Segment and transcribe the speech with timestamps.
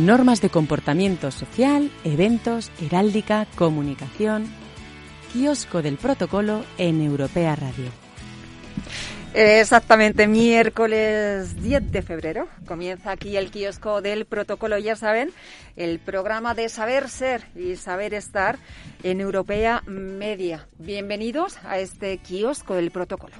[0.00, 4.46] normas de comportamiento social, eventos, heráldica, comunicación.
[5.32, 7.90] Kiosco del protocolo en Europea Radio.
[9.32, 15.30] Exactamente, miércoles 10 de febrero comienza aquí el kiosco del protocolo, ya saben,
[15.76, 18.58] el programa de saber ser y saber estar
[19.04, 20.66] en Europea Media.
[20.78, 23.36] Bienvenidos a este kiosco del protocolo.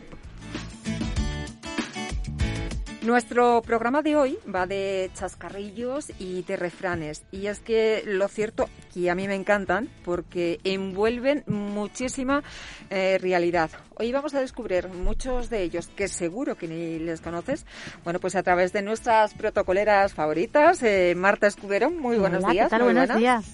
[3.03, 7.25] Nuestro programa de hoy va de chascarrillos y de refranes.
[7.33, 12.43] Y es que lo cierto que a mí me encantan porque envuelven muchísima
[12.91, 13.71] eh, realidad.
[13.97, 17.65] Hoy vamos a descubrir muchos de ellos que seguro que ni les conoces.
[18.05, 22.67] Bueno, pues a través de nuestras protocoleras favoritas, eh, Marta Escudero, muy buenos días.
[22.67, 22.83] ¿qué tal?
[22.83, 23.47] buenos días.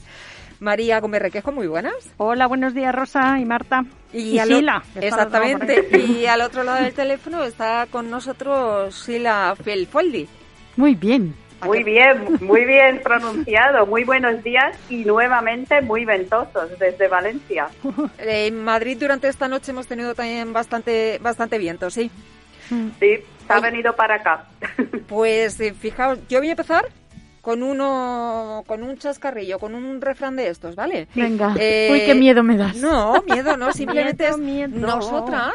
[0.61, 1.95] María Gómez Requejo, muy buenas.
[2.17, 3.85] Hola, buenos días Rosa y Marta.
[4.13, 4.83] Y, Sila.
[4.95, 5.89] Exactamente.
[5.97, 10.27] Y al otro lado del teléfono está con nosotros Sila Felfoldi.
[10.77, 11.35] Muy bien.
[11.65, 13.87] Muy bien, muy bien pronunciado.
[13.87, 17.69] Muy buenos días y nuevamente muy ventosos desde Valencia.
[18.19, 22.11] En Madrid durante esta noche hemos tenido también bastante, bastante viento, sí.
[22.69, 24.45] Sí, se ha venido para acá.
[25.07, 26.85] Pues eh, fijaos, yo voy a empezar
[27.47, 31.07] con uno, con un chascarrillo, con un refrán de estos, ¿vale?
[31.15, 31.55] Venga.
[31.57, 32.75] Eh, Uy, qué miedo me das.
[32.79, 35.53] No, miedo no, simplemente es nosotras,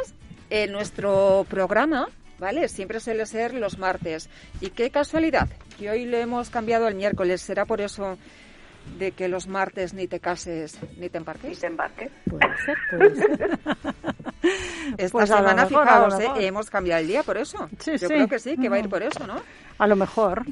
[0.50, 2.08] en nuestro programa,
[2.40, 2.70] ¿vale?
[2.70, 4.30] Siempre suele ser los martes.
[4.62, 7.42] Y qué casualidad, que hoy lo hemos cambiado al miércoles.
[7.42, 8.18] ¿Será por eso
[8.98, 11.50] de que los martes ni te cases ni te embarques?
[11.50, 12.10] Ni te embarques.
[12.30, 13.60] Puede ser, puede ser.
[14.98, 16.30] Esta pues semana, fijaos, ¿eh?
[16.38, 17.70] hemos cambiado el día por eso.
[17.80, 19.42] Sí, Yo creo que sí, que va a ir por eso, ¿no?
[19.78, 20.46] A lo mejor.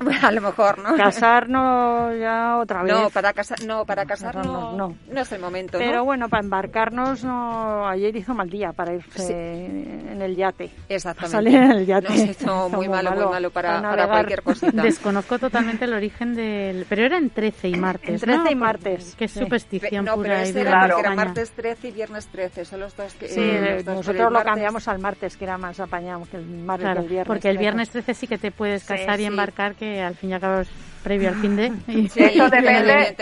[0.00, 0.96] Bueno, a lo mejor, ¿no?
[0.96, 2.92] Casarnos ya otra vez.
[2.92, 5.20] No, para, casar, no, para casarnos no, no.
[5.20, 10.20] es el momento, Pero bueno, para embarcarnos, no, ayer hizo mal día para irse en
[10.22, 10.70] el yate.
[10.88, 11.36] Exactamente.
[11.36, 12.08] Salir en el yate.
[12.08, 14.70] No, hizo muy, malo, muy malo para, para, cualquier cosita.
[14.82, 16.86] Desconozco totalmente el origen del...
[16.88, 19.14] Pero era en 13 y martes, En 13 y martes.
[19.16, 20.30] Qué superstición no, pura.
[20.30, 23.28] pero ese era porque era martes 13 y viernes 13, son los dos que...
[23.28, 27.00] Sí, eh, nosotros lo cambiamos al martes, que era más apañado que el martes claro,
[27.00, 27.26] el viernes.
[27.26, 30.34] porque el viernes 13 sí que te puedes casar y embarcar, que al fin y
[30.34, 30.62] al cabo
[31.02, 31.66] previo al fin de.
[32.14, 33.16] eso depende.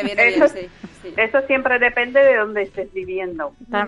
[1.16, 3.54] eso, siempre depende de dónde estés viviendo.
[3.70, 3.86] para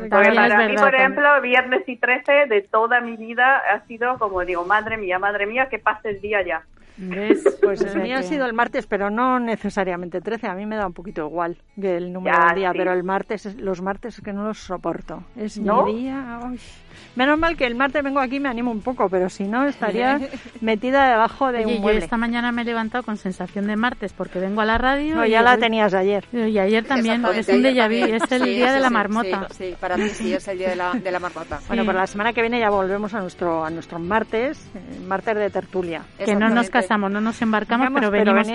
[0.69, 4.97] mí, por ejemplo, viernes y 13 de toda mi vida ha sido como digo, madre
[4.97, 6.63] mía, madre mía, que pase el día ya.
[7.63, 10.49] Pues el mío ha sido el martes, pero no necesariamente 13.
[10.49, 13.55] A mí me da un poquito igual que el número del día, pero el martes,
[13.57, 15.23] los martes es que no los soporto.
[15.37, 16.41] Es mi día.
[17.15, 19.67] Menos mal que el martes vengo aquí y me animo un poco, pero si no
[19.67, 20.21] estaría
[20.61, 22.01] metida debajo de un mueble.
[22.01, 25.17] Yo esta mañana me he levantado con sensación de martes porque vengo a la radio.
[25.17, 26.25] No, ya la tenías ayer.
[26.33, 29.47] Y ayer también, es un déjà vu, es el día de la marmota.
[29.51, 31.61] Sí, para mí sí es el día de la, de la marmota.
[31.69, 35.37] Bueno, pues la semana que viene ya volvemos a nuestro a nuestro martes, eh, martes
[35.37, 36.03] de tertulia.
[36.19, 38.49] Que no nos casamos, no nos embarcamos, pero, venimos,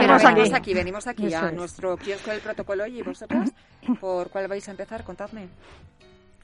[0.53, 0.73] aquí.
[0.73, 3.51] Venimos aquí, a nuestro kiosco del protocolo y vosotras,
[3.99, 5.03] ¿por cuál vais a empezar?
[5.03, 5.47] Contadme.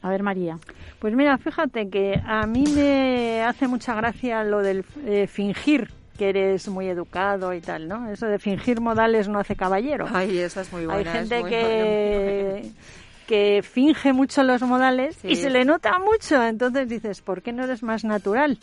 [0.01, 0.57] A ver, María.
[0.99, 6.29] Pues mira, fíjate que a mí me hace mucha gracia lo del eh, fingir que
[6.29, 8.09] eres muy educado y tal, ¿no?
[8.09, 10.05] Eso de fingir modales no hace caballero.
[10.13, 10.99] Ay, esa es muy buena.
[10.99, 12.71] Hay gente que,
[13.27, 16.43] que finge mucho los modales y se le nota mucho.
[16.43, 18.59] Entonces dices, ¿por qué no eres más natural?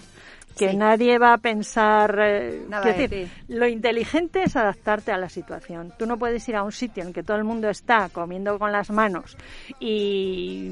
[0.57, 2.19] Que nadie va a pensar.
[2.21, 5.93] Eh, decir, lo inteligente es adaptarte a la situación.
[5.99, 8.73] Tú no puedes ir a un sitio en que todo el mundo está comiendo con
[8.73, 9.37] las manos
[9.79, 10.71] y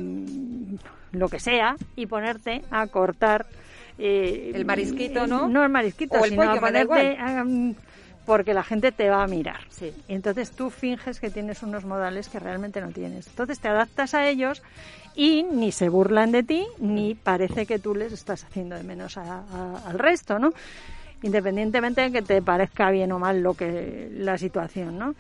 [1.13, 3.47] lo que sea y ponerte a cortar.
[3.99, 5.49] Eh, el marisquito, ¿no?
[5.49, 7.19] No el marisquito, sino a ponerte
[8.29, 9.61] porque la gente te va a mirar.
[9.71, 9.91] Sí.
[10.07, 13.27] entonces tú finges que tienes unos modales que realmente no tienes.
[13.27, 14.63] Entonces te adaptas a ellos
[15.17, 19.17] y ni se burlan de ti, ni parece que tú les estás haciendo de menos
[19.17, 20.53] al resto, ¿no?
[21.23, 25.15] Independientemente de que te parezca bien o mal lo que la situación, ¿no?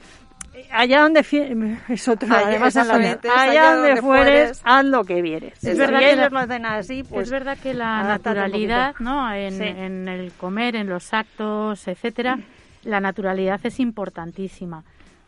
[0.71, 1.21] allá donde
[1.89, 6.33] es otro además allá, allá, donde, fueres, haz lo que vieres es verdad que ellos
[6.33, 10.89] lo hacen así pues es verdad que la naturalidad no en, en, el comer en
[10.89, 12.41] los actos etcétera
[12.85, 14.85] la naturalidad es importantísima,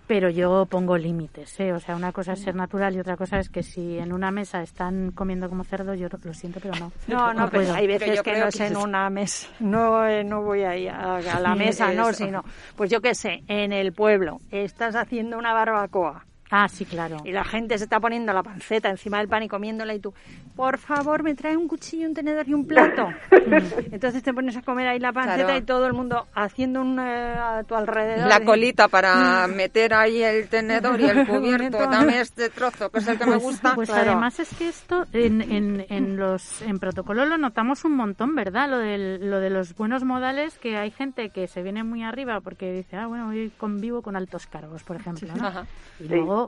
[0.06, 1.72] pero yo pongo límites, ¿eh?
[1.72, 4.32] O sea, una cosa es ser natural y otra cosa es que si en una
[4.32, 6.90] mesa están comiendo como cerdo, yo lo siento, pero no.
[7.06, 10.62] No, no, pero hay veces que no es en una mesa, no, eh, no voy
[10.62, 12.44] ahí a, la mesa, no, sino,
[12.74, 17.18] pues yo qué sé, en el pueblo estás haciendo una barbacoa Ah, sí, claro.
[17.24, 20.12] Y la gente se está poniendo la panceta encima del pan y comiéndola y tú,
[20.56, 23.08] por favor, me trae un cuchillo, un tenedor y un plato.
[23.92, 27.34] Entonces te pones a comer ahí la panceta y todo el mundo haciendo un, eh,
[27.38, 28.26] a tu alrededor.
[28.26, 31.78] La colita para meter ahí el tenedor y el cubierto.
[31.78, 33.74] Dame este trozo, que es el que me pues, gusta.
[33.76, 38.34] Pues además es que esto en, en, en, los en protocolo lo notamos un montón,
[38.34, 38.68] ¿verdad?
[38.68, 42.40] Lo, del, lo de los buenos modales, que hay gente que se viene muy arriba
[42.40, 45.66] porque dice, ah, bueno, hoy convivo con altos cargos, por ejemplo, ¿no?
[46.00, 46.39] Y luego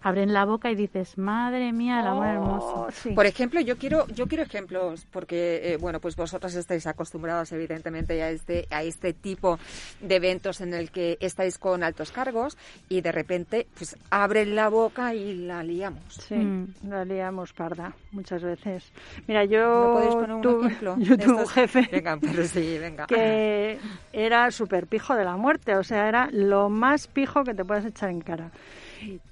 [0.00, 2.88] abren la boca y dices, madre mía, el amor oh, hermoso.
[3.14, 8.22] Por ejemplo, yo quiero, yo quiero ejemplos, porque, eh, bueno, pues vosotras estáis acostumbrados, evidentemente,
[8.22, 9.58] a este, a este tipo
[10.00, 12.56] de eventos en el que estáis con altos cargos
[12.88, 16.14] y de repente, pues abren la boca y la liamos.
[16.14, 16.74] Sí, mm.
[16.88, 18.90] la liamos, parda, muchas veces.
[19.26, 19.92] Mira, yo.
[19.94, 20.96] podéis poner un ejemplo?
[21.00, 21.88] Yo tuve un jefe.
[21.90, 23.06] Venga, pero sí, venga.
[23.06, 23.78] Que
[24.12, 27.84] era súper pijo de la muerte, o sea, era lo más pijo que te puedes
[27.84, 28.50] echar en cara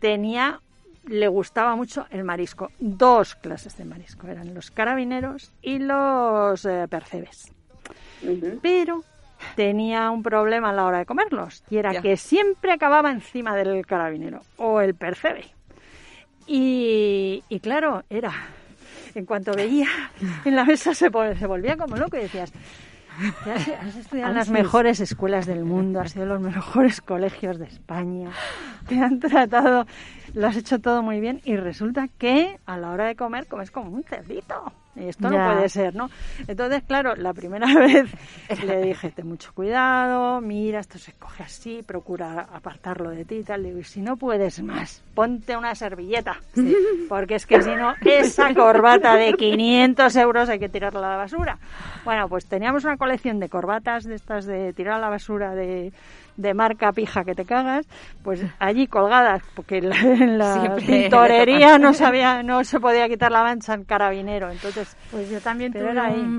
[0.01, 0.61] tenía
[1.09, 2.71] le gustaba mucho el marisco.
[2.79, 7.53] Dos clases de marisco, eran los carabineros y los eh, percebes.
[8.63, 9.05] Pero
[9.55, 13.87] tenía un problema a la hora de comerlos, y era que siempre acababa encima del
[13.87, 15.45] carabinero o el percebe.
[16.47, 18.33] Y, claro, era,
[19.15, 19.89] en cuanto veía
[20.45, 22.53] en la mesa se, se volvía como loco y decías,
[23.81, 27.67] Has, estudiado en las mejores escuelas del mundo, has sido en los mejores colegios de
[27.67, 28.31] España,
[28.89, 29.87] te han tratado,
[30.35, 33.71] lo has hecho todo muy bien y resulta que a la hora de comer comes
[33.71, 34.73] como un cerdito.
[34.99, 36.11] Esto no puede ser, ¿no?
[36.47, 38.11] Entonces, claro, la primera vez
[38.65, 43.43] le dije, ten mucho cuidado, mira, esto se coge así, procura apartarlo de ti y
[43.45, 43.63] tal.
[43.63, 46.41] Le digo, y si no puedes más, ponte una servilleta,
[47.09, 51.17] porque es que si no, esa corbata de 500 euros hay que tirarla a la
[51.17, 51.59] basura.
[52.05, 55.93] Bueno, pues teníamos una colección de corbatas de estas de tirar a la basura de
[56.39, 57.85] de marca pija que te cagas,
[58.23, 63.75] pues allí colgadas, porque en la, tintorería no sabía, no se podía quitar la mancha
[63.75, 65.91] en carabinero, entonces pues yo también tuve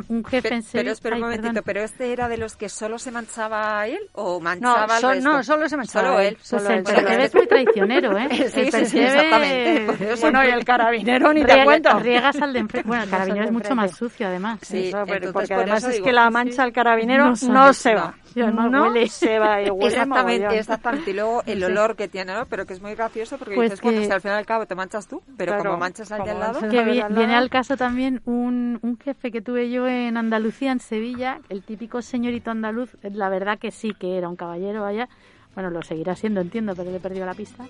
[0.10, 0.84] un, jefe en serio.
[0.84, 4.40] Pero espera un momentito, pero este era de los que solo se manchaba él o
[4.40, 6.38] manchaba no, no, solo se manchaba solo él.
[6.42, 8.30] Solo pues el percebe es muy traicionero, ¿eh?
[8.54, 10.16] sí, sí, sí, exactamente.
[10.22, 12.00] Bueno, y el carabinero ni te cuento.
[12.00, 12.88] Riegas al de enfrente.
[12.88, 14.60] Bueno, el carabinero es mucho más sucio además.
[14.62, 14.92] Sí,
[15.34, 19.68] porque además es que la mancha al carabinero no se va no se va y
[19.86, 21.12] exactamente, exactamente.
[21.12, 22.46] Y luego el olor que tiene, ¿no?
[22.46, 25.08] Pero que es muy gracioso porque pues dices, bueno, al final al cabo te manchas
[25.08, 26.60] tú, pero como manchas al lado...
[26.70, 31.40] Que viene al caso también un, un jefe que tuve yo en Andalucía, en Sevilla,
[31.50, 35.10] el típico señorito andaluz, la verdad que sí, que era un caballero, vaya,
[35.56, 37.66] bueno, lo seguirá siendo, entiendo, pero le he perdido la pista.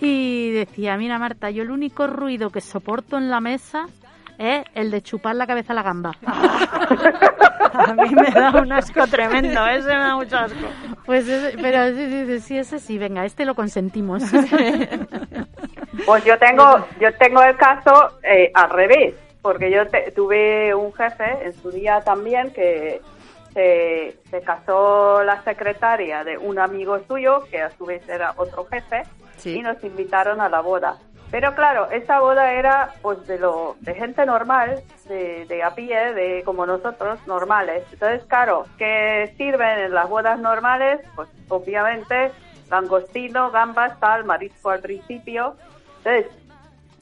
[0.00, 3.86] Y decía, mira Marta, yo el único ruido que soporto en la mesa
[4.38, 6.12] es el de chupar la cabeza a la gamba.
[6.26, 10.66] a mí me da un asco tremendo, ese me da mucho asco.
[11.06, 11.26] Pues,
[11.60, 14.22] pero sí, sí, sí, ese sí, venga, este lo consentimos.
[16.06, 19.82] Pues yo tengo, yo tengo el caso eh, al revés, porque yo
[20.14, 23.00] tuve un jefe en su día también que
[23.52, 28.64] se, se, casó la secretaria de un amigo suyo, que a su vez era otro
[28.64, 29.02] jefe,
[29.44, 30.98] y nos invitaron a la boda.
[31.32, 36.12] Pero claro, esa boda era pues de lo de gente normal, de, de a pie,
[36.12, 37.84] de como nosotros, normales.
[37.90, 41.00] Entonces, claro, ¿qué sirven en las bodas normales?
[41.16, 42.30] Pues obviamente
[42.70, 45.56] langostino, gambas, tal, marisco al principio.
[46.04, 46.26] Entonces,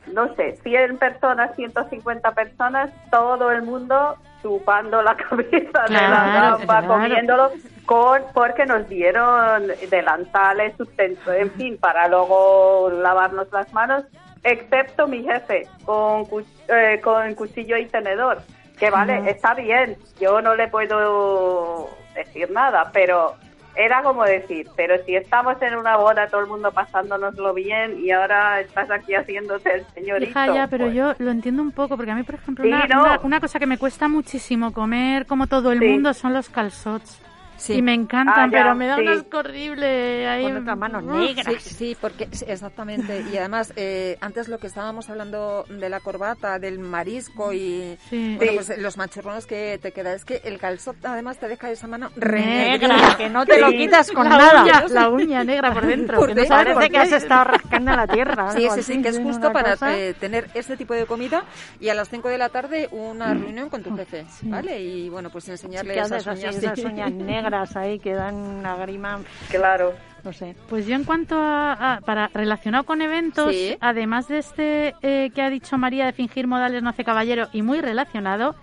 [0.07, 6.87] no sé, 100 personas, 150 personas, todo el mundo chupando la cabeza de la gamba,
[6.87, 7.51] comiéndolo,
[7.87, 14.05] con, porque nos dieron delantales, sustento, en fin, para luego lavarnos las manos,
[14.43, 16.27] excepto mi jefe, con,
[16.69, 18.43] eh, con cuchillo y tenedor,
[18.79, 23.35] que vale, está bien, yo no le puedo decir nada, pero
[23.85, 28.11] era como decir, pero si estamos en una boda, todo el mundo pasándonoslo bien y
[28.11, 30.31] ahora estás aquí haciéndote el señorito.
[30.31, 33.21] Hija, ya, pero pues yo lo entiendo un poco, porque a mí, por ejemplo, una,
[33.23, 37.21] una, cosa que me cuesta muchísimo comer, como todo el mundo, son los calzots.
[37.61, 37.75] Sí.
[37.75, 40.27] Y me encantan, ah, pero me da un asco horrible.
[40.27, 40.45] Ahí...
[40.45, 41.53] Con otra mano negra.
[41.59, 43.23] Sí, sí, porque exactamente.
[43.31, 48.53] Y además, eh, antes lo que estábamos hablando de la corbata, del marisco y bueno,
[48.55, 52.11] pues, los machorrones que te queda, es que el calzón además te deja esa mano
[52.17, 54.65] negra, que no te lo quitas con nada.
[54.89, 56.27] la uña negra por dentro.
[56.27, 58.53] que no parece que has estado rascando la tierra.
[58.53, 61.45] Sí, sí, sí, que es justo para eh, tener este tipo de comida
[61.79, 64.81] y a las 5 de la tarde una reunión con tu jefe, ¿vale?
[64.81, 66.57] Y bueno, pues enseñarle esas uñas.
[66.57, 69.21] esas uñas negras ahí que dan una grima.
[69.51, 69.95] Claro.
[70.25, 70.55] No sé.
[70.69, 75.51] Pues yo en cuanto a, para relacionado con eventos, además de este eh, que ha
[75.51, 78.55] dicho María de fingir modales no hace caballero y muy relacionado,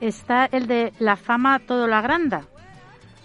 [0.00, 2.42] está el de la fama todo lo agranda.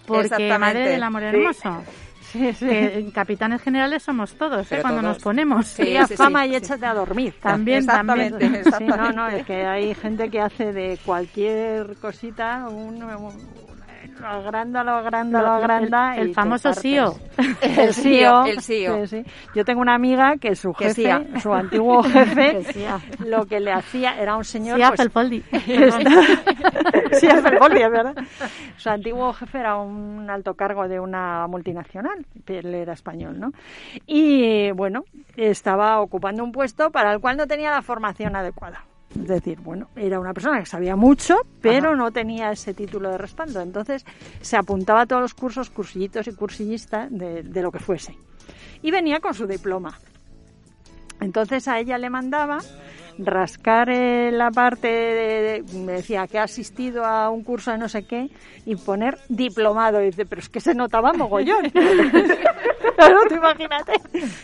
[0.05, 1.83] Porque madre del amor hermoso.
[2.33, 4.79] que capitanes generales somos todos, ¿eh?
[4.81, 5.67] cuando nos ponemos.
[5.67, 7.33] Sí, fama y échate a dormir.
[7.41, 8.35] También, también.
[8.87, 13.01] no, no, es que hay gente que hace de cualquier cosita un,
[14.19, 16.15] lo agranda, lo agranda, lo agranda.
[16.17, 17.15] El, famoso CEO.
[17.61, 18.45] El CEO.
[18.45, 19.05] El CEO.
[19.55, 22.61] Yo tengo una amiga que su jefe, su antiguo jefe,
[23.25, 24.79] lo que le hacía era un señor...
[25.59, 28.15] Sí, pues, sí, Foldi, es verdad.
[28.77, 33.51] Su antiguo jefe era un alto cargo de una multinacional, él era español, ¿no?
[34.05, 35.03] Y bueno,
[35.35, 38.83] estaba ocupando un puesto para el cual no tenía la formación adecuada.
[39.19, 43.17] Es decir, bueno, era una persona que sabía mucho, pero no tenía ese título de
[43.17, 43.61] respaldo.
[43.61, 44.05] Entonces
[44.41, 48.17] se apuntaba a todos los cursos, cursillitos y cursillistas de, de lo que fuese.
[48.81, 49.99] Y venía con su diploma.
[51.19, 52.59] Entonces a ella le mandaba
[53.17, 58.03] rascar la parte de, me decía que ha asistido a un curso de no sé
[58.03, 58.29] qué
[58.65, 60.01] y poner diplomado.
[60.01, 61.71] Y dice, pero es que se notaba mogollón.
[62.95, 63.93] claro, tú imagínate.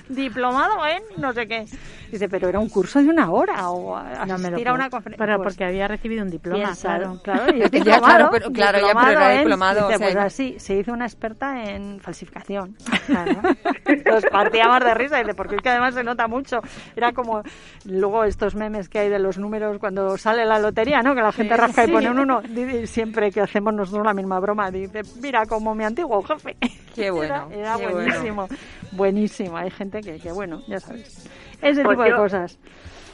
[0.10, 1.66] Diplomado en no sé qué.
[2.12, 5.26] Dice, pero era un curso de una hora o asistir a una conferencia.
[5.26, 7.20] Pero pues porque había recibido un diploma, claro.
[7.24, 9.88] Claro, y ya, claro, pero, claro, ya pero era diplomado.
[9.88, 12.76] Dice, pues así, se hizo una experta en falsificación.
[13.06, 13.40] Claro.
[14.06, 16.60] Nos partíamos de risa, dice, porque es que además se nota mucho.
[16.96, 17.44] Era como,
[17.86, 21.14] luego estos memes que hay de los números cuando sale la lotería, ¿no?
[21.14, 22.42] Que la gente rasca y pone un uno.
[22.86, 26.58] Siempre que hacemos nosotros la misma broma, dice, mira, como mi antiguo jefe.
[26.96, 27.50] Qué bueno.
[27.52, 28.48] Era, buenísimo.
[28.92, 29.58] Buenísimo.
[29.58, 31.30] Hay gente que, que bueno, ya sabes.
[31.62, 32.58] Ese pues tipo de cosas.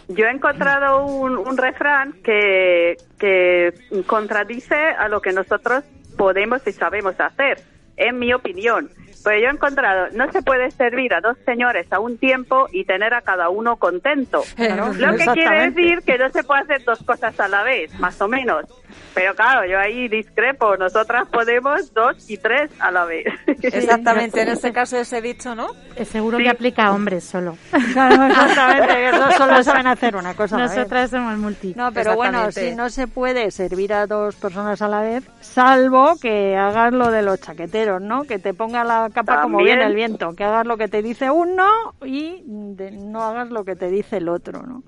[0.07, 3.73] Yo he encontrado un, un refrán que, que
[4.05, 5.83] contradice a lo que nosotros
[6.17, 7.61] podemos y sabemos hacer,
[7.97, 8.89] en mi opinión.
[9.23, 12.85] Pues yo he encontrado, no se puede servir a dos señores a un tiempo y
[12.85, 14.43] tener a cada uno contento.
[14.57, 18.19] Lo que quiere decir que no se puede hacer dos cosas a la vez, más
[18.21, 18.65] o menos.
[19.13, 20.77] Pero claro, yo ahí discrepo.
[20.77, 23.25] Nosotras podemos dos y tres a la vez.
[23.61, 25.67] Exactamente, en este caso ese dicho, ¿no?
[25.95, 27.57] Es seguro que aplica a hombres solo.
[27.91, 30.57] Claro, exactamente, ellos solo saben hacer una cosa.
[30.57, 31.73] Nosotras somos multi.
[31.75, 36.15] No, pero bueno, si no se puede servir a dos personas a la vez, salvo
[36.21, 38.23] que hagas lo de los chaqueteros, ¿no?
[38.23, 41.29] Que te ponga la capa como viene el viento, que hagas lo que te dice
[41.29, 41.67] uno
[42.05, 44.83] y no hagas lo que te dice el otro, ¿no?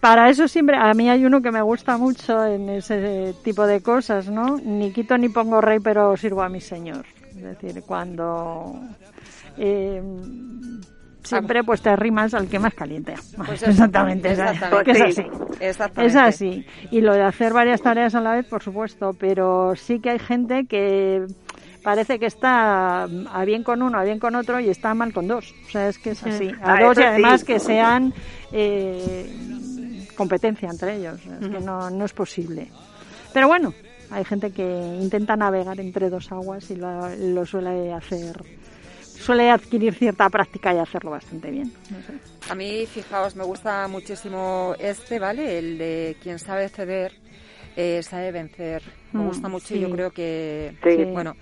[0.00, 3.80] Para eso siempre, a mí hay uno que me gusta mucho en ese tipo de
[3.82, 4.56] cosas, ¿no?
[4.58, 7.04] Ni quito ni pongo rey, pero sirvo a mi señor.
[7.36, 8.80] Es decir, cuando
[9.58, 10.02] eh,
[11.26, 13.14] siempre pues te arrimas al que más caliente.
[13.36, 15.26] Pues exactamente, es así.
[15.60, 16.66] Es así.
[16.90, 20.18] Y lo de hacer varias tareas a la vez, por supuesto, pero sí que hay
[20.18, 21.26] gente que
[21.82, 25.28] parece que está a bien con uno, a bien con otro y está mal con
[25.28, 25.54] dos.
[25.66, 26.50] O sea, es que es así.
[26.62, 28.12] A ah, dos y además que sean
[28.52, 29.26] eh,
[30.16, 31.20] competencia entre ellos.
[31.40, 32.68] Es que no, no es posible.
[33.32, 33.72] Pero bueno,
[34.10, 34.64] hay gente que
[35.00, 38.36] intenta navegar entre dos aguas y lo, suele hacer
[39.00, 41.72] suele adquirir cierta práctica y hacerlo bastante bien.
[42.48, 45.58] A mí, fijaos, me gusta muchísimo este, ¿vale?
[45.58, 47.12] El de quien sabe ceder,
[47.76, 48.82] eh, sabe vencer.
[49.12, 50.76] Me mm, gusta mucho y yo creo que,
[51.12, 51.34] bueno,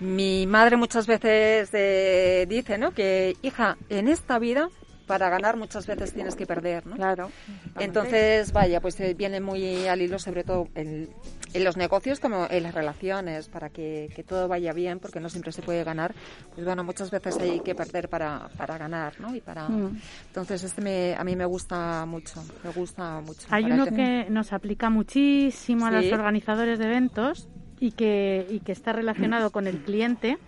[0.00, 2.90] mi madre muchas veces eh, dice, ¿no?
[2.90, 4.68] Que, hija, en esta vida
[5.12, 6.96] para ganar muchas veces tienes que perder, ¿no?
[6.96, 7.30] Claro.
[7.78, 11.10] Entonces, vaya, pues eh, viene muy al hilo, sobre todo en,
[11.52, 15.60] los negocios como en las relaciones, para que, todo vaya bien, porque no siempre se
[15.60, 16.14] puede ganar.
[16.54, 19.34] Pues bueno, muchas veces hay que perder para, para ganar, ¿no?
[19.36, 19.68] Y para...
[19.68, 20.00] Mm.
[20.28, 23.46] Entonces, este me, a mí me gusta mucho, me gusta mucho.
[23.50, 27.48] Hay uno que nos aplica muchísimo a los organizadores de eventos
[27.80, 30.38] y que, y que está relacionado con el cliente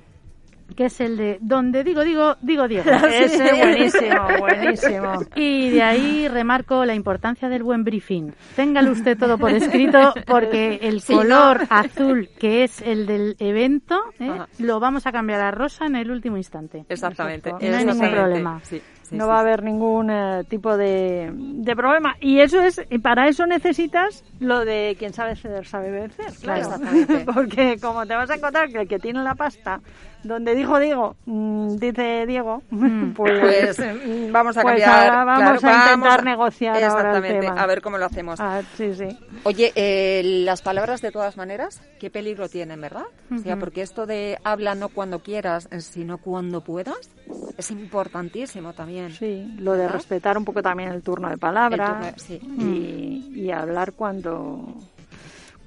[0.76, 2.90] que es el de donde digo, digo, digo Diego.
[3.11, 5.12] Ese buenísimo, buenísimo.
[5.37, 8.33] Y de ahí remarco la importancia del buen briefing.
[8.56, 14.40] Téngalo usted todo por escrito porque el color azul que es el del evento ¿eh?
[14.59, 16.85] lo vamos a cambiar a rosa en el último instante.
[16.88, 17.50] Exactamente.
[17.50, 18.61] No hay ningún problema.
[18.62, 18.80] Sí
[19.11, 22.16] no va a haber ningún eh, tipo de, de, problema.
[22.20, 26.32] Y eso es, y para eso necesitas lo de quien sabe ceder, sabe vencer.
[26.40, 26.70] Claro.
[27.34, 29.80] Porque como te vas a encontrar que el que tiene la pasta,
[30.25, 33.12] donde dijo Diego, mm, dice Diego, mm.
[33.14, 35.26] pues, pues mm, vamos a pues cambiar.
[35.26, 38.40] vamos a intentar negociar exactamente, a ver cómo lo hacemos.
[38.40, 39.08] Ah, sí, sí.
[39.44, 43.04] Oye, eh, las palabras de todas maneras, qué peligro tienen, ¿verdad?
[43.30, 47.11] o sea, porque esto de habla no cuando quieras, sino cuando puedas,
[47.58, 48.94] es importantísimo también.
[49.11, 52.15] Sí, lo de respetar un poco también el turno de palabra
[52.59, 54.75] y, hablar cuando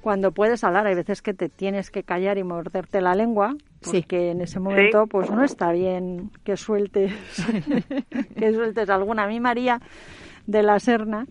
[0.00, 0.86] cuando puedes hablar.
[0.86, 5.06] Hay veces que te tienes que callar y morderte la lengua, porque en ese momento
[5.06, 7.12] pues no está bien que sueltes
[8.36, 9.24] que sueltes alguna.
[9.24, 9.80] A mí María
[10.46, 11.26] de la Serna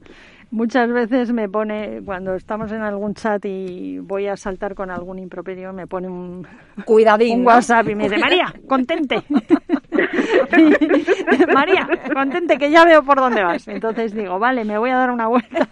[0.51, 5.19] muchas veces me pone, cuando estamos en algún chat y voy a saltar con algún
[5.19, 6.47] improperio, me pone un,
[6.85, 9.23] Cuidadín, un WhatsApp y me dice, María, contente.
[11.53, 13.67] María, contente que ya veo por dónde vas.
[13.67, 15.67] Entonces digo, vale, me voy a dar una vuelta.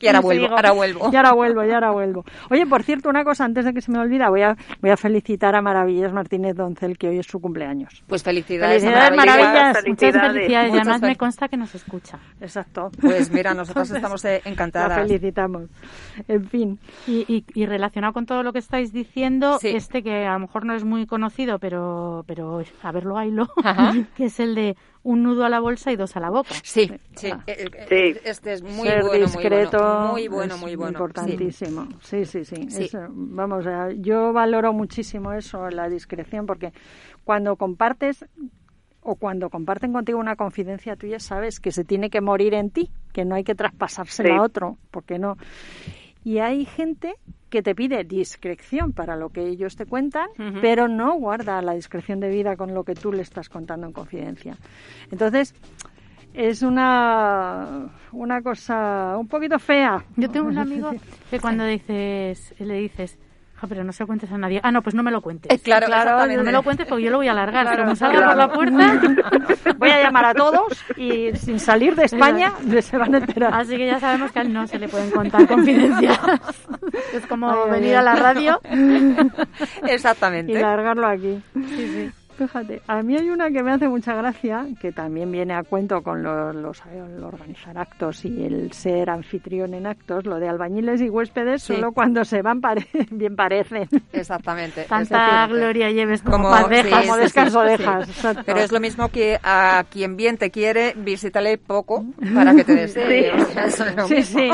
[0.00, 1.10] Y ahora vuelvo, ahora vuelvo.
[1.12, 2.24] Y ahora vuelvo, y ahora vuelvo.
[2.50, 4.96] Oye, por cierto, una cosa, antes de que se me olvide, voy a, voy a
[4.96, 8.02] felicitar a Maravillas Martínez Doncel, que hoy es su cumpleaños.
[8.06, 9.84] Pues felicidades, Felicidades, Maravillas.
[9.86, 10.50] Muchas felicidades.
[10.50, 12.18] Y además me consta que nos escucha.
[12.40, 12.90] Exacto.
[13.00, 14.98] Pues mira, nosotros estamos eh, La encantadas.
[15.06, 15.64] felicitamos.
[16.26, 16.78] En fin.
[17.06, 19.68] Y, y- y relacionado con todo lo que estáis diciendo, Sí.
[19.68, 23.48] este que a lo mejor no es muy conocido, pero, pero a verlo, haylo,
[24.16, 26.50] que es el de un nudo a la bolsa y dos a la boca.
[26.62, 27.30] Sí, sí.
[27.32, 27.42] Ah.
[27.46, 28.20] eh, eh, Sí.
[28.24, 30.88] Este es muy Ser bueno, discreto muy bueno, muy bueno, muy bueno.
[30.90, 30.94] Sí.
[31.04, 31.88] importantísimo.
[32.02, 32.66] Sí, sí, sí.
[32.68, 32.84] Sí.
[32.84, 36.72] Eso, vamos, a- yo valoro muchísimo eso, la discreción, porque
[37.24, 38.24] cuando compartes
[39.10, 42.90] o cuando comparten contigo una confidencia tuya, sabes que se tiene que morir en ti,
[43.12, 44.34] que no hay que traspasársela Sí.
[44.36, 45.36] a otro, porque no.
[46.24, 47.14] Y hay gente
[47.48, 50.28] que te pide discreción para lo que ellos te cuentan,
[50.60, 53.94] pero no guarda la discreción de vida con lo que tú le estás contando en
[53.94, 54.54] confidencia.
[55.10, 55.54] Entonces,
[56.34, 60.04] es una, una cosa un poquito fea.
[60.16, 60.90] Yo tengo un amigo
[61.30, 63.18] que cuando dices, le dices,
[63.60, 64.60] "Ja, pero no se lo cuentes a nadie.
[64.62, 65.50] Ah, no, pues no me lo cuentes.
[65.52, 66.26] Eh, claro, Claro.
[66.26, 67.66] No me lo cuentes porque yo lo voy a alargar.
[67.66, 69.00] Claro, Como salga por la puerta.
[69.78, 73.54] Voy a llamar a todos y sin salir de España se van a enterar.
[73.54, 76.18] Así que ya sabemos que a él no se le pueden contar confidencias.
[77.12, 78.60] Es como Ay, venir a la radio.
[78.70, 80.60] y Exactamente.
[80.60, 81.42] largarlo aquí.
[82.38, 86.02] Fíjate, a mí hay una que me hace mucha gracia, que también viene a cuento
[86.02, 91.00] con los, los- el organizar actos y el ser anfitrión en actos, lo de albañiles
[91.02, 91.74] y huéspedes, Sí.
[91.74, 93.88] solo cuando se van pare- bien parecen.
[94.12, 94.84] Exactamente.
[94.84, 98.08] Tanta gloria lleves como, sí, descanso sí, dejas.
[98.46, 102.04] Pero es lo mismo que a quien bien te quiere, visítale poco
[102.34, 103.32] para que te desee.
[103.32, 104.48] O sea, eso es lo Sí, sí,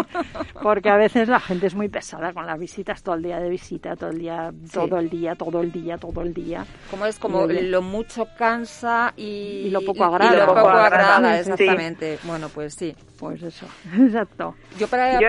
[0.62, 3.48] porque a veces la gente es muy pesada con las visitas, todo el día de
[3.50, 6.64] visita, todo el día, todo el día, todo el día, todo el día.
[6.90, 7.46] Como es como.
[7.74, 10.34] Lo mucho cansa y, Y lo poco agrada.
[10.34, 11.50] y lo Poco poco agrada, agrada, sí.
[11.52, 12.18] exactamente.
[12.24, 12.96] Bueno, pues sí.
[13.18, 13.66] Pues eso,
[13.98, 14.54] exacto.
[14.78, 15.20] Yo para...
[15.20, 15.28] Yo-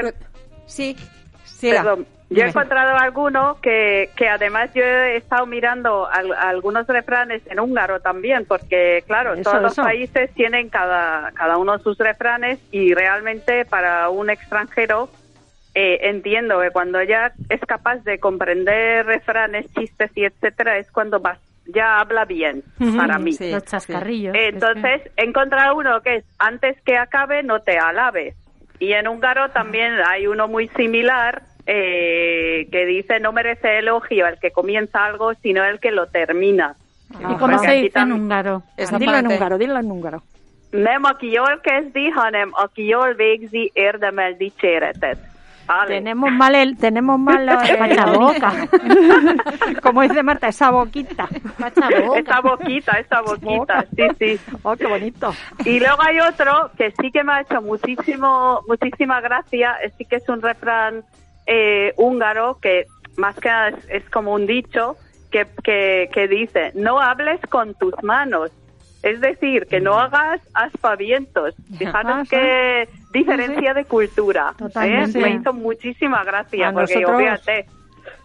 [0.67, 0.95] Sí,
[1.43, 1.69] sí.
[1.69, 1.83] era.
[1.83, 7.43] Perdón, yo he encontrado alguno que, que además yo he estado mirando al- algunos refranes
[7.45, 9.81] en húngaro también, porque claro, Eso, todos eso.
[9.81, 15.07] los países tienen cada, cada uno sus refranes y realmente para un extranjero
[15.75, 21.19] eh, entiendo que cuando ya es capaz de comprender refranes, chistes y etcétera, es cuando
[21.19, 22.63] más, ya habla bien
[22.97, 23.33] para mí.
[23.33, 23.51] sí.
[23.51, 24.35] Los chascarrillos.
[24.35, 28.35] Eh, es que- Entonces, he encontrado uno que es antes que acabe no te alabes.
[28.79, 34.37] Y en húngaro también hay uno muy similar eh, que dice no merece elogio el
[34.39, 36.75] que comienza algo, sino el que lo termina.
[37.19, 37.37] ¿Y Ajá.
[37.37, 38.61] cómo se dice en húngaro?
[38.77, 40.21] Esa Dilo en húngaro, dilo en húngaro.
[40.71, 45.17] Nem aki jól kezdi, hanem aki jól végzi, érdemel dicséretet.
[45.67, 45.95] Ale.
[45.95, 48.67] Tenemos mal el, tenemos mal Pacha boca.
[49.81, 51.27] Como dice Marta, esa boquita.
[52.15, 54.39] Esta boquita, esta boquita, sí, sí.
[54.63, 55.33] Oh, qué bonito.
[55.63, 60.17] Y luego hay otro que sí que me ha hecho muchísimo, muchísima gracia, sí que
[60.17, 61.03] es un refrán
[61.47, 62.85] eh, húngaro que
[63.17, 64.97] más que nada es, es como un dicho
[65.31, 68.51] que, que, que dice, no hables con tus manos.
[69.05, 71.53] Es decir, que no hagas aspavientos.
[71.77, 74.55] Fijaros qué diferencia de cultura.
[74.83, 75.05] ¿eh?
[75.13, 77.65] Me hizo muchísima gracia, A porque nosotros- fíjate,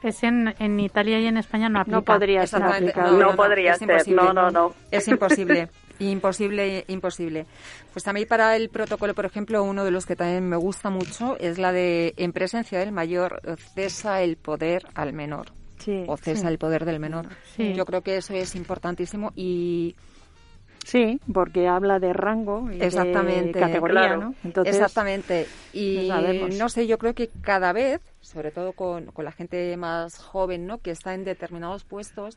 [0.02, 1.96] Es en, en Italia y en España no aplica.
[1.98, 3.18] No podría ser aplicable.
[3.18, 4.22] No podría ser, imposible.
[4.22, 4.74] no, no, no.
[4.90, 5.68] Es imposible.
[5.98, 7.44] Imposible, imposible.
[7.92, 11.36] Pues también para el protocolo, por ejemplo, uno de los que también me gusta mucho
[11.38, 13.42] es la de en presencia del mayor
[13.74, 17.26] cesa el poder al menor Sí, o cesa el poder del menor.
[17.54, 17.74] Sí.
[17.74, 19.94] Yo creo que eso es importantísimo y
[20.84, 24.20] sí, porque habla de rango y Exactamente, de categoría, claro.
[24.20, 24.34] ¿no?
[24.44, 25.46] Entonces, Exactamente.
[25.72, 26.08] Y
[26.58, 30.66] no sé, yo creo que cada vez, sobre todo con, con la gente más joven,
[30.66, 30.78] ¿no?
[30.78, 32.36] Que está en determinados puestos,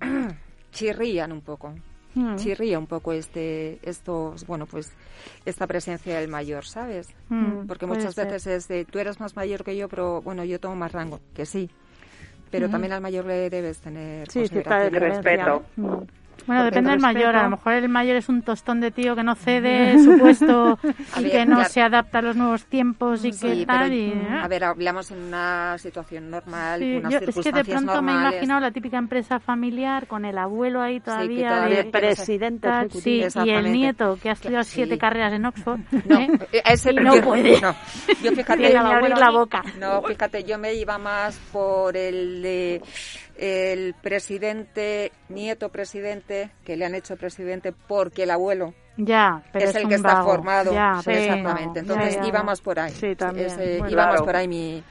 [0.72, 1.74] chirrían un poco.
[2.14, 4.92] mm, Chirría un poco este, estos, bueno, pues
[5.44, 7.08] esta presencia del mayor, ¿sabes?
[7.28, 8.26] Mm, Porque muchas ser.
[8.26, 11.20] veces es de, tú eres más mayor que yo, pero bueno, yo tengo más rango,
[11.34, 11.70] que sí.
[12.50, 15.64] Pero también al mayor le debes tener sí, respeto.
[16.46, 17.36] Bueno, Porque depende el del mayor.
[17.36, 20.78] A lo mejor el mayor es un tostón de tío que no cede su puesto
[21.18, 21.70] y ver, que no claro.
[21.70, 23.78] se adapta a los nuevos tiempos y Sí, que tal.
[23.90, 24.40] pero, y, mm, ¿eh?
[24.42, 28.02] a ver, hablamos en una situación normal, Sí, unas yo- es que de circunstancias pronto
[28.02, 28.32] me he normales.
[28.34, 31.48] imaginado la típica empresa familiar con el abuelo ahí todavía.
[31.48, 34.70] todavía- de- De presidente tal, sí, y el nieto que ha estudiado Sí.
[34.74, 35.80] siete carreras en Oxford.
[36.04, 36.28] No, ¿eh?
[36.52, 37.60] eh, ese Y no yo- puede.
[37.60, 37.74] no.
[38.22, 39.62] Yo fíjate, abrir la boca.
[39.80, 42.82] No, fíjate, yo me iba más por el de
[43.38, 49.76] el presidente, nieto presidente, que le han hecho presidente porque el abuelo ya, pero es,
[49.76, 50.72] el que está formado.
[50.72, 51.80] exactamente.
[51.80, 52.92] Entonces íbamos por ahí.
[52.92, 53.50] Sí, también.
[53.88, 54.82] íbamos por ahí mi,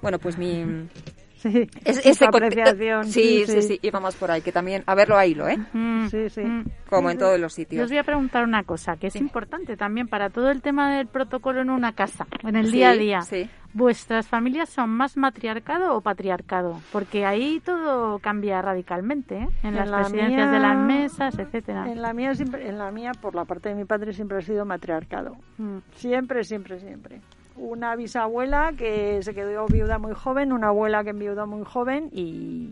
[0.00, 0.88] bueno, pues mi
[1.42, 3.06] Sí, es, ese apreciación.
[3.06, 5.58] Sí, sí, sí, íbamos por ahí, que también, a verlo ahí, lo, ¿eh?
[5.72, 6.40] Mm, sí, sí.
[6.40, 6.66] Mm.
[6.88, 7.80] Como en todos los sitios.
[7.80, 10.94] Yo os voy a preguntar una cosa, que es importante también para todo el tema
[10.96, 13.20] del protocolo en una casa, en el día a día.
[13.22, 13.50] Sí.
[13.74, 16.80] ¿Vuestras familias son más matriarcado o patriarcado?
[16.92, 19.48] Porque ahí todo cambia radicalmente, ¿eh?
[19.64, 21.90] En, las presidencias de las mesas, etcétera.
[21.90, 24.42] En la mía, siempre, en la mía, por la parte de mi padre, siempre ha
[24.42, 25.38] sido matriarcado.
[25.58, 25.78] Mm.
[25.96, 27.20] Siempre, siempre, siempre
[27.56, 32.70] una bisabuela que se quedó viuda muy joven, una abuela que enviudó muy joven y,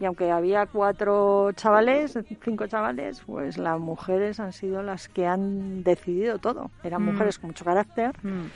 [0.00, 5.82] y aunque había cuatro chavales, cinco chavales, pues las mujeres han sido las que han
[5.82, 6.70] decidido todo.
[6.82, 7.06] Eran mm.
[7.06, 8.12] mujeres con mucho carácter.
[8.22, 8.46] Mm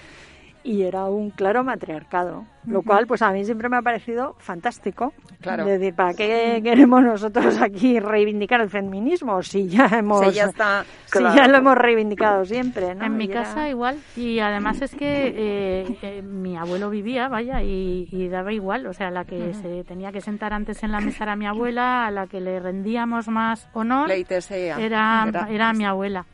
[0.65, 5.13] y era un claro matriarcado, lo cual pues a mí siempre me ha parecido fantástico.
[5.41, 5.65] Claro.
[5.65, 10.85] Es decir, ¿para qué queremos nosotros aquí reivindicar el feminismo si ya hemos ya está,
[11.07, 13.05] si ya lo hemos reivindicado siempre, ¿no?
[13.05, 18.29] En mi casa igual y además es que eh, eh, mi abuelo vivía, vaya, y,
[18.29, 21.37] daba igual, o sea, la que se tenía que sentar antes en la mesa era
[21.37, 26.25] mi abuela, a la que le rendíamos más honor era era mi abuela.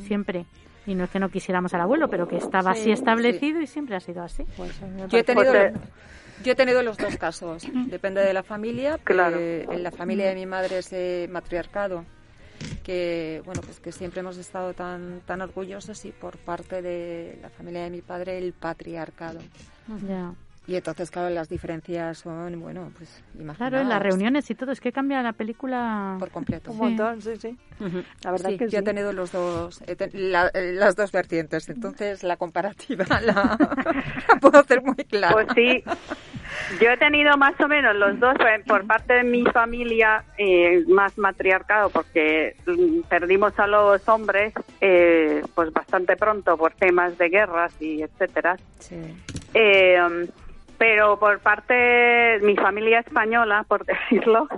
[0.00, 0.46] Siempre.
[0.86, 3.96] Y no es que no quisiéramos al abuelo, pero que estaba así establecido y siempre
[3.96, 4.44] ha sido así.
[4.56, 5.52] Pues, yo, he tenido,
[6.42, 7.66] yo he tenido los dos casos.
[7.86, 8.98] Depende de la familia.
[9.02, 9.38] Claro.
[9.38, 12.04] en la familia de mi madre es eh, matriarcado
[12.82, 17.50] que bueno pues que siempre hemos estado tan tan orgullosos y por parte de la
[17.50, 19.40] familia de mi padre el patriarcado
[20.06, 20.32] ya.
[20.66, 23.22] Y entonces, claro, las diferencias son, bueno, pues
[23.56, 26.16] Claro, en las reuniones y todo, es que cambia la película...
[26.18, 26.70] Por completo.
[26.70, 27.58] Un montón, sí, sí.
[28.22, 33.58] La verdad que yo he tenido los dos, las dos vertientes, entonces la comparativa la,
[34.40, 35.34] puedo hacer muy clara.
[35.34, 35.84] Pues sí,
[36.80, 40.82] yo he tenido más o menos los dos, eh, por parte de mi familia, eh,
[40.88, 47.28] más matriarcado, porque mm, perdimos a los hombres eh, pues bastante pronto por temas de
[47.28, 48.56] guerras y etcétera.
[48.78, 48.96] Sí.
[49.52, 49.98] Eh,
[50.78, 54.48] pero por parte de mi familia española, por decirlo,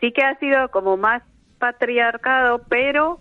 [0.00, 1.22] sí que ha sido como más
[1.58, 3.20] patriarcado, pero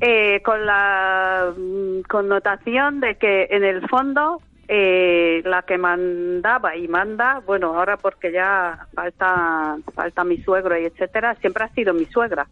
[0.00, 6.86] eh, con la mm, connotación de que en el fondo eh, la que mandaba y
[6.88, 12.06] manda, bueno, ahora porque ya falta falta mi suegro y etcétera, siempre ha sido mi
[12.06, 12.46] suegra.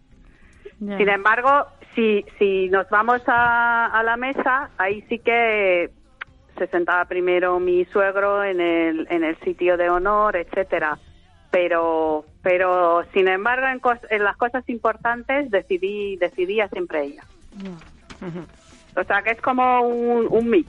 [0.79, 5.91] Sin embargo, si si nos vamos a, a la mesa, ahí sí que
[6.59, 10.99] se sentaba primero mi suegro en el, en el sitio de honor, etcétera.
[11.51, 17.25] Pero, pero sin embargo, en, en las cosas importantes decidí, decidía siempre ella.
[18.97, 20.69] O sea que es como un, un mix.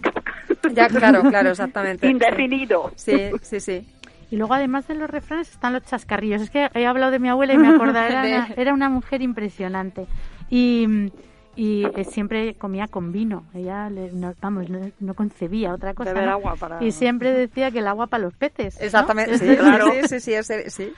[0.74, 2.08] Ya, claro, claro, exactamente.
[2.08, 2.92] Indefinido.
[2.96, 3.88] Sí, sí, sí.
[4.32, 6.42] Y luego, además de los refranes, están los chascarrillos.
[6.42, 10.06] Es que he hablado de mi abuela y me acordaba, era, era una mujer impresionante.
[10.50, 11.12] Y
[11.60, 13.44] y eh, siempre comía con vino.
[13.54, 16.12] Ella, no, vamos, no, concebía otra cosa.
[16.32, 16.82] agua para...
[16.82, 18.80] Y siempre decía que el agua para los peces.
[18.80, 19.92] Exactamente, sí, claro.
[20.08, 20.32] Sí, sí,
[20.68, 20.94] sí.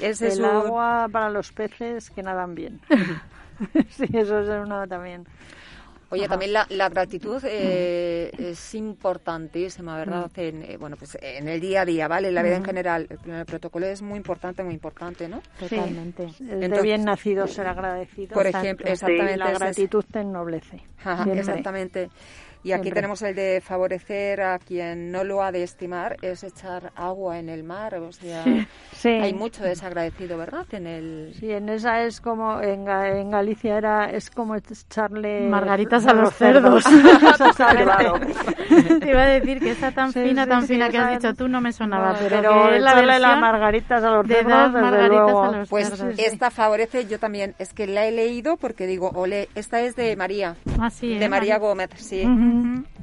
[0.00, 2.80] Ese, el agua para los peces que nadan bien.
[3.90, 5.26] sí, eso es uno también.
[6.10, 10.30] Oye, también la, la gratitud eh, es importantísima, ¿verdad?
[10.36, 10.40] Mm.
[10.40, 12.28] En, eh, bueno, pues en el día a día, ¿vale?
[12.28, 13.08] En la vida en general.
[13.26, 15.42] El, protocolo es muy importante, muy importante, ¿no?
[15.58, 16.28] Totalmente.
[16.38, 18.34] de bien nacido ser agradecido.
[18.34, 19.36] Por ejemplo, exactamente.
[19.36, 20.80] la gratitud te ennoblece.
[21.34, 22.10] exactamente.
[22.66, 26.90] Y aquí tenemos el de favorecer a quien no lo ha de estimar, es echar
[26.96, 27.94] agua en el mar.
[27.94, 28.44] O sea,
[29.04, 30.66] hay mucho desagradecido, ¿verdad?
[30.72, 31.32] En el...
[31.38, 32.84] Sí, en esa es como, en,
[33.30, 35.48] Galicia era, es como echarle...
[35.48, 36.82] Margaritas a los cerdos.
[39.00, 41.60] Te iba a decir que esa tan fina, tan fina que has dicho tú no
[41.60, 45.52] me sonaba, pero, pero echarle las margaritas a los cerdos, desde luego.
[45.70, 49.94] pues esta favorece, yo también, es que la he leído porque digo, ole, esta es
[49.94, 51.28] de María, ah, de ¿eh?
[51.28, 52.24] María Gómez, sí.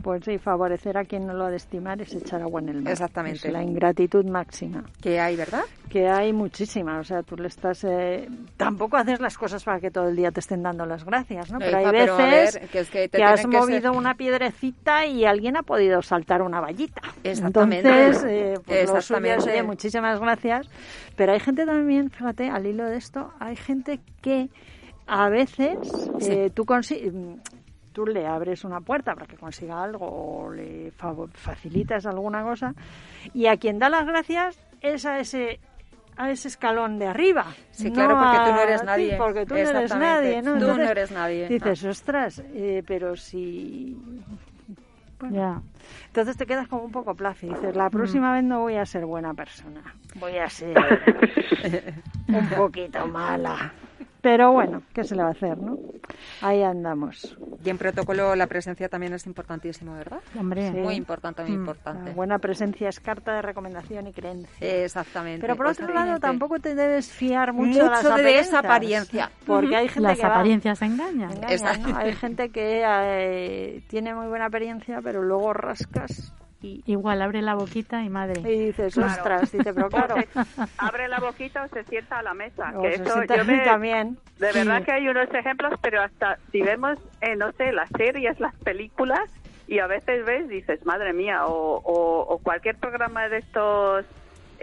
[0.01, 2.81] Pues sí, favorecer a quien no lo ha de estimar es echar agua en el
[2.81, 2.91] mar.
[2.91, 3.47] Exactamente.
[3.47, 4.83] Es la ingratitud máxima.
[5.01, 5.63] Que hay, ¿verdad?
[5.89, 6.99] Que hay muchísima.
[6.99, 7.83] O sea, tú le estás.
[7.83, 11.51] Eh, tampoco haces las cosas para que todo el día te estén dando las gracias,
[11.51, 11.59] ¿no?
[11.59, 12.59] Pero hay veces
[12.91, 17.01] que, has movido una piedrecita y alguien ha podido saltar una vallita.
[17.23, 17.87] Exactamente.
[17.87, 19.63] Entonces, eh, pues Exactamente.
[19.63, 20.67] muchísimas gracias.
[21.15, 24.49] Pero hay gente también, fíjate, al hilo de esto, hay gente que
[25.05, 25.77] a veces
[26.21, 27.13] eh, tú consigues
[27.93, 30.91] tú le abres una puerta para que consiga algo o le
[31.33, 32.73] facilitas alguna cosa
[33.33, 35.59] y a quien da las gracias es a ese
[36.17, 37.45] a ese escalón de arriba.
[37.71, 39.15] Sí, claro, porque tú no eres nadie.
[39.17, 40.59] porque tú no eres nadie, ¿no?
[40.59, 41.47] tú no eres nadie.
[41.47, 43.97] Dices, ostras, eh, pero si...
[45.19, 45.63] Bueno,
[46.07, 48.33] Entonces te quedas como un poco y dices, la próxima mm.
[48.35, 49.81] vez no voy a ser buena persona,
[50.15, 50.75] voy a ser
[52.27, 53.73] un poquito mala.
[54.23, 55.77] Pero bueno, ¿qué se le va a hacer, no?
[56.41, 57.37] Ahí andamos.
[57.61, 60.21] Y en protocolo la presencia también es importantísimo, ¿verdad?
[60.39, 61.59] Hombre, muy importante, muy mm.
[61.59, 62.09] importante.
[62.11, 64.55] La buena presencia es carta de recomendación y creencia.
[64.61, 65.41] Exactamente.
[65.41, 70.07] Pero por otro lado, tampoco te debes fiar mucho, de, esa apariencia, porque hay gente
[70.07, 71.41] las que apariencias engañan.
[71.97, 76.33] Hay gente que eh, tiene muy buena apariencia, pero luego rascas
[76.63, 78.39] Igual abre la boquita y madre.
[78.41, 80.15] Y dices, ostras, dice, pero claro.
[80.77, 82.71] abre la boquita o se sienta a la mesa.
[82.75, 83.27] O que eso yo
[83.63, 84.17] también.
[84.39, 88.39] De verdad que hay unos ejemplos, pero hasta si vemos, eh, no sé, las series,
[88.39, 89.29] las películas,
[89.67, 94.05] y a veces ves, dices, madre mía, o, o cualquier programa de estos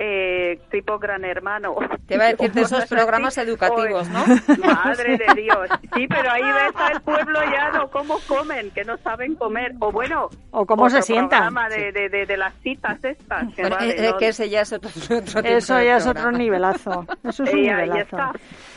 [0.02, 1.76] eh, tipo Gran Hermano.
[2.06, 4.24] Te va a decir de esos programas educativos, ¿no?
[4.64, 5.68] Madre de Dios.
[5.94, 9.74] Sí, pero ahí ves al pueblo ya no cómo comen, que no saben comer.
[9.78, 11.54] O bueno, o cómo se sientan.
[11.68, 13.54] De, de, de, las citas estas.
[13.54, 14.90] Que, eh, que ese ya es otro,
[15.44, 17.04] Eso ya es otro nivelazo.
[17.22, 18.16] Eso es un nivelazo.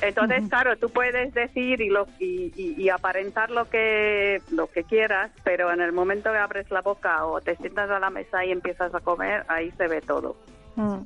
[0.02, 5.32] Entonces, claro, tú puedes decir y, lo, y, y, aparentar lo que, lo que quieras,
[5.46, 8.52] pero en el momento que abres la boca o te sientas a la mesa y
[8.52, 10.36] empiezas a comer, ahí se ve todo.
[10.76, 11.06] Mm.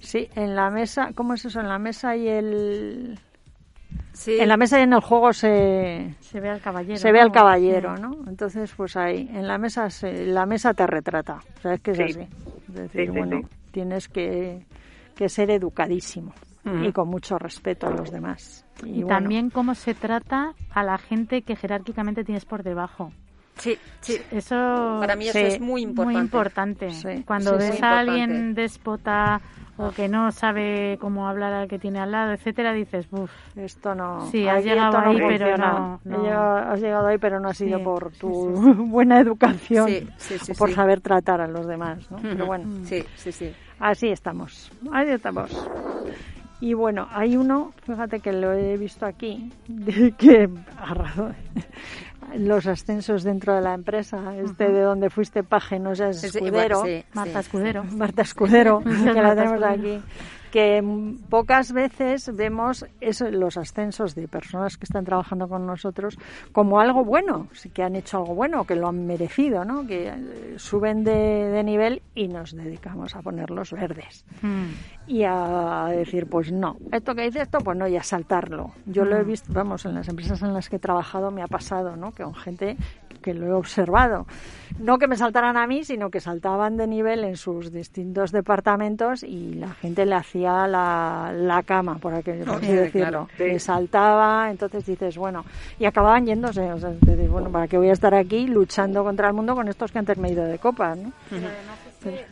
[0.00, 0.28] Sí.
[0.34, 1.60] en la mesa, ¿cómo es eso?
[1.60, 3.18] En la mesa y el...
[4.12, 4.38] Sí.
[4.38, 6.96] En la mesa y en el juego se, se ve al caballero.
[6.96, 8.10] Se ve al caballero, ¿no?
[8.28, 11.40] Entonces, pues ahí, en la mesa se, la mesa te retrata.
[11.62, 12.28] ¿Sabes que es así?
[12.68, 14.66] Es decir, bueno, tienes que,
[15.14, 16.32] que ser educadísimo
[16.64, 18.64] y con mucho respeto a los demás.
[18.84, 23.12] Y, también cómo se trata a la gente que jerárquicamente tienes por debajo.
[23.56, 24.18] Sí, sí.
[24.30, 26.14] Eso para mí eso es muy importante.
[26.14, 27.22] Muy importante.
[27.26, 29.40] Cuando ves a alguien déspota
[29.76, 33.94] o que no sabe cómo hablar al que tiene al lado, etcétera, dices, uff, esto
[33.94, 34.26] no.
[34.30, 38.28] Sí, has llegado ahí, pero no, has llegado ahí, pero no ha sido por tu
[38.88, 42.18] buena educación, o por saber tratar a los demás, ¿no?
[42.20, 43.52] Pero bueno, sí, sí, sí.
[43.78, 45.50] Así estamos, ahí estamos.
[46.60, 50.48] Y bueno, hay uno, fíjate que lo he visto aquí, de que
[52.36, 56.84] los ascensos dentro de la empresa, este de donde fuiste paje, no seas escudero.
[57.12, 57.84] Marta Escudero.
[57.92, 60.00] Marta Escudero, que la tenemos aquí
[60.52, 60.84] que
[61.30, 66.18] pocas veces vemos eso, los ascensos de personas que están trabajando con nosotros
[66.52, 69.86] como algo bueno, que han hecho algo bueno, que lo han merecido, ¿no?
[69.86, 74.26] que eh, suben de, nivel y nos dedicamos a ponerlos verdes.
[74.42, 74.72] Hmm.
[75.06, 78.72] Y a decir, pues no, esto que dice esto, pues no, y a saltarlo.
[78.84, 79.26] Yo lo he hmm.
[79.26, 82.12] visto, vamos, en las empresas en las que he trabajado me ha pasado, ¿no?
[82.12, 82.76] Que con gente
[83.22, 84.26] que lo he observado.
[84.78, 89.22] No que me saltaran a mí, sino que saltaban de nivel en sus distintos departamentos
[89.22, 93.28] y la gente le hacía la, la cama, por, aquello, por así decirlo.
[93.38, 95.44] Le saltaba, entonces dices, bueno,
[95.78, 96.72] y acababan yéndose.
[96.72, 99.68] O sea, dices, bueno, ¿para qué voy a estar aquí luchando contra el mundo con
[99.68, 100.98] estos que antes me he ido de copas?
[100.98, 101.12] ¿no?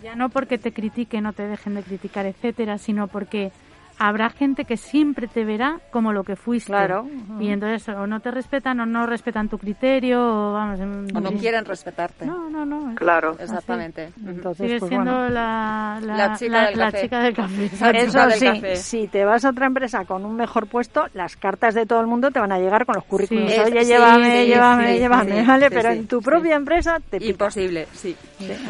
[0.02, 3.52] ya no porque te critiquen o te dejen de criticar, etcétera, sino porque
[4.00, 6.72] habrá gente que siempre te verá como lo que fuiste.
[6.72, 7.06] Claro.
[7.38, 11.32] Y entonces o no te respetan o no respetan tu criterio o, vamos, o no
[11.32, 12.24] quieren respetarte.
[12.24, 12.94] No, no, no.
[12.94, 13.36] Claro.
[13.38, 14.10] Exactamente.
[14.26, 17.70] Entonces, Sigue pues, siendo la, la, chica, del la chica, del café.
[18.00, 21.84] Eso sí, si te vas a otra empresa con un mejor puesto, las cartas de
[21.84, 23.52] todo el mundo te van a llegar con los currículums.
[23.66, 25.70] Oye, llévame, llévame, llévame, ¿vale?
[25.70, 28.16] Pero en tu propia empresa te Imposible, sí.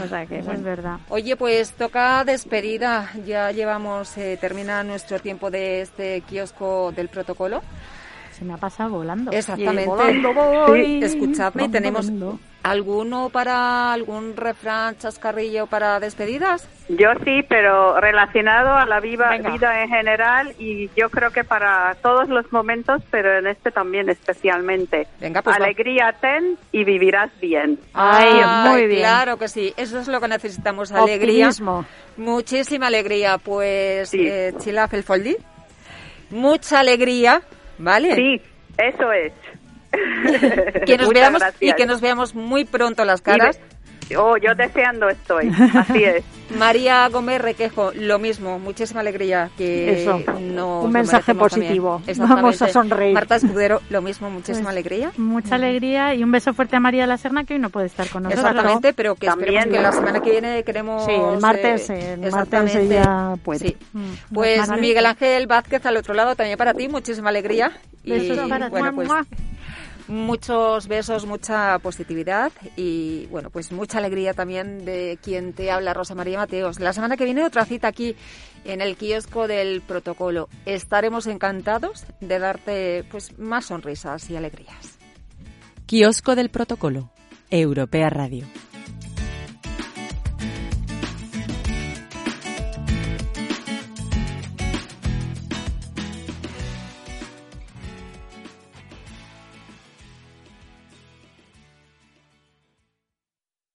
[0.02, 0.98] O sea que es verdad.
[1.08, 3.10] Oye, pues toca despedida.
[3.24, 7.62] Ya llevamos, eh, termina nuestro tiempo de este kiosco del protocolo.
[8.37, 9.30] Se me ha pasado volando.
[9.33, 9.87] Exactamente.
[9.87, 11.02] volando voy.
[11.02, 12.11] Escuchadme, tenemos
[12.62, 16.68] alguno para algún refrán chascarrillo para despedidas.
[16.88, 21.94] Yo sí, pero relacionado a la viva, vida en general y yo creo que para
[22.03, 25.07] todos los momentos, pero en este también especialmente.
[25.20, 27.79] Venga, pues Alegría ten y vivirás bien.
[27.94, 29.01] Ay, muy bien.
[29.01, 31.51] Claro que sí, eso es lo que necesitamos, alegría.
[32.16, 34.27] Muchísima alegría, pues sí.
[34.27, 35.37] eh, Chila Felfoldi.
[36.31, 37.42] Mucha alegría,
[37.79, 38.14] ¿vale?
[38.14, 38.40] Sí,
[38.79, 39.33] eso es.
[40.87, 43.59] que nos veamos y que nos veamos muy pronto las caras.
[44.16, 46.24] Oh, yo deseando estoy, así es.
[46.59, 52.03] María Gómez Requejo, lo mismo, muchísima alegría que Eso, un mensaje positivo.
[52.16, 53.14] Vamos a sonreír.
[53.14, 55.12] Marta Escudero, lo mismo, muchísima pues, alegría.
[55.16, 58.09] Mucha alegría y un beso fuerte a María La Serna que hoy no puede estar
[58.09, 58.44] con nosotros.
[58.44, 61.05] Exactamente, pero que esperemos que la semana que viene queremos...
[61.05, 63.76] Sí, el martes, eh, el martes ya puede.
[63.92, 64.35] Mm.
[64.35, 67.72] Pues Miguel Ángel Vázquez al otro lado, también para ti, muchísima alegría.
[68.03, 69.09] Y, bueno, pues
[70.11, 76.14] muchos besos, mucha positividad y bueno, pues mucha alegría también de quien te habla, Rosa
[76.14, 76.81] María Mateos.
[76.81, 78.16] La semana que viene otra cita aquí
[78.64, 80.49] en el kiosco del protocolo.
[80.66, 84.99] Estaremos encantados de darte pues más sonrisas y alegrías.
[85.87, 87.11] Kiosco del protocolo,
[87.51, 88.46] Europea Radio.